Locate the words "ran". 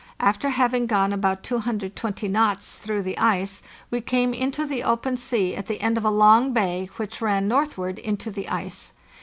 7.21-7.47